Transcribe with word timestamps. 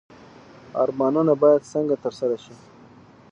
ارمانونه 0.83 1.33
باید 1.41 1.67
څنګه 1.73 1.95
ترسره 2.03 2.37
شي؟ 2.43 2.53